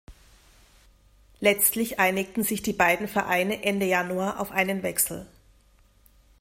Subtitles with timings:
[1.41, 5.27] Letztlich einigten sich die beiden Vereine Ende Januar auf einen Wechsel.